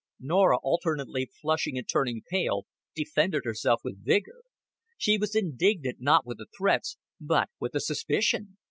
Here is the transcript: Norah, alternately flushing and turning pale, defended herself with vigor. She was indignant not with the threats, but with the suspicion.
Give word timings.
Norah, 0.19 0.57
alternately 0.63 1.29
flushing 1.31 1.77
and 1.77 1.87
turning 1.87 2.23
pale, 2.27 2.65
defended 2.95 3.43
herself 3.45 3.81
with 3.83 4.03
vigor. 4.03 4.41
She 4.97 5.19
was 5.19 5.35
indignant 5.35 6.01
not 6.01 6.25
with 6.25 6.39
the 6.39 6.47
threats, 6.57 6.97
but 7.19 7.49
with 7.59 7.73
the 7.73 7.81
suspicion. 7.81 8.57